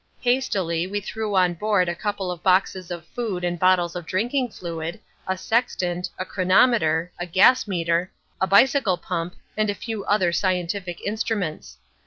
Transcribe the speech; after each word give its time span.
Hastily 0.21 0.87
we 0.87 0.99
threw 0.99 1.35
on 1.35 1.53
board 1.53 1.87
a 1.87 1.93
couple 1.93 2.31
of 2.31 2.41
boxes 2.41 2.89
of 2.89 3.05
food 3.05 3.43
and 3.43 3.59
bottles 3.59 3.95
of 3.95 4.07
drinking 4.07 4.49
fluid, 4.49 4.99
a 5.27 5.37
sextant, 5.37 6.09
a 6.17 6.25
cronometer, 6.25 7.11
a 7.19 7.27
gas 7.27 7.67
meter, 7.67 8.11
a 8.41 8.47
bicycle 8.47 8.97
pump 8.97 9.35
and 9.55 9.69
a 9.69 9.75
few 9.75 10.03
other 10.05 10.31
scientific 10.31 11.01
instruments. 11.01 11.77